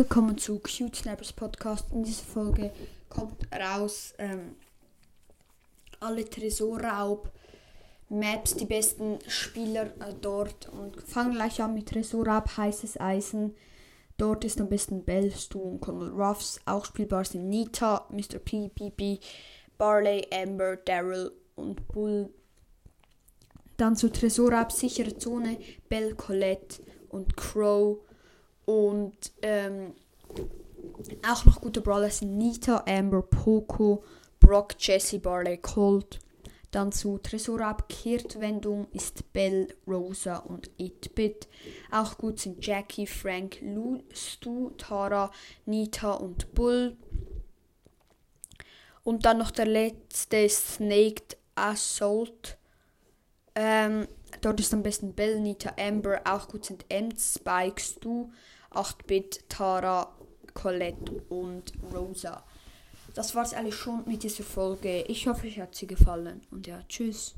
[0.00, 1.92] Willkommen zu Cute Snappers Podcast.
[1.92, 2.70] In dieser Folge
[3.10, 4.56] kommt raus ähm,
[6.00, 7.30] alle Tresorraub
[8.08, 13.54] Maps, die besten Spieler äh, dort und fangen gleich an mit Tresorraub, heißes Eisen.
[14.16, 16.58] Dort ist am besten Bell, Stu und Colonel Ruffs.
[16.64, 18.38] Auch spielbar sind Nita, Mr.
[18.38, 19.22] P, BB,
[19.76, 22.30] Barley, Amber, Daryl und Bull.
[23.76, 25.58] Dann zu Tresorraub, sichere Zone,
[25.90, 27.98] Bell, Colette und Crow.
[28.70, 29.94] Und ähm,
[31.28, 34.04] auch noch gute Brawler sind Nita, Amber, Poco,
[34.38, 36.20] Brock, Jesse, Barley, Colt.
[36.70, 41.48] Dann zu Tresorab Kehrtwendung ist Bell, Rosa und 8-Bit.
[41.90, 45.32] Auch gut sind Jackie, Frank, Lou, Stu, Tara,
[45.66, 46.96] Nita und Bull.
[49.02, 52.56] Und dann noch der letzte Snaked Assault.
[53.56, 54.06] Ähm,
[54.40, 56.20] dort ist am besten Bell, Nita, Amber.
[56.24, 58.30] Auch gut sind Ems, Spike, Stu,
[58.72, 60.14] 8-Bit, Tara,
[60.54, 62.44] Colette und Rosa.
[63.14, 65.02] Das war's alles schon mit dieser Folge.
[65.02, 66.42] Ich hoffe, euch hat sie gefallen.
[66.50, 67.34] Und ja, tschüss.